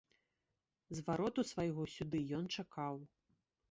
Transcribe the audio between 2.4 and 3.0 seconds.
ён чакаў.